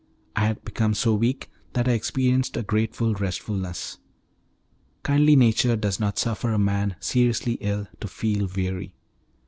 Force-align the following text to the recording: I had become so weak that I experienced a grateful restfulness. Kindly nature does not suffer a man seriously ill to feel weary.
I 0.35 0.47
had 0.47 0.65
become 0.65 0.95
so 0.95 1.13
weak 1.13 1.51
that 1.73 1.87
I 1.87 1.91
experienced 1.91 2.57
a 2.57 2.63
grateful 2.63 3.13
restfulness. 3.13 3.99
Kindly 5.03 5.35
nature 5.35 5.75
does 5.75 5.99
not 5.99 6.17
suffer 6.17 6.51
a 6.53 6.57
man 6.57 6.95
seriously 6.99 7.59
ill 7.61 7.85
to 7.99 8.07
feel 8.07 8.47
weary. 8.55 8.95